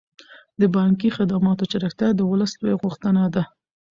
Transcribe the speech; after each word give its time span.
د 0.59 0.61
بانکي 0.75 1.09
خدماتو 1.17 1.69
چټکتیا 1.71 2.09
د 2.15 2.21
ولس 2.31 2.51
لویه 2.61 2.77
غوښتنه 2.83 3.23
ده. 3.35 3.43